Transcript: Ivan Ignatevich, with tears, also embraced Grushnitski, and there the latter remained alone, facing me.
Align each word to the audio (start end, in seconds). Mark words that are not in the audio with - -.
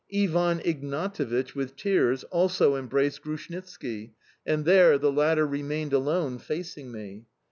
Ivan 0.11 0.61
Ignatevich, 0.61 1.53
with 1.53 1.75
tears, 1.75 2.23
also 2.23 2.75
embraced 2.75 3.21
Grushnitski, 3.21 4.15
and 4.47 4.65
there 4.65 4.97
the 4.97 5.11
latter 5.11 5.45
remained 5.45 5.93
alone, 5.93 6.39
facing 6.39 6.91
me. 6.91 7.27